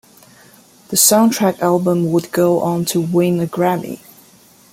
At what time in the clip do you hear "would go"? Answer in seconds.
2.11-2.59